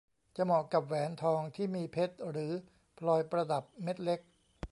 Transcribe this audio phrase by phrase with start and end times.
[0.35, 2.51] จะเหมาะกับแหวนทองที่มีเพชรหรือ
[2.97, 4.19] พลอยประดับเม็ดเล็ก